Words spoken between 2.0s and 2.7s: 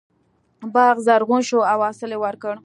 یې ورکړ.